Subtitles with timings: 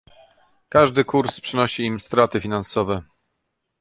[0.69, 3.01] Każdy kurs przynosi im straty finansowe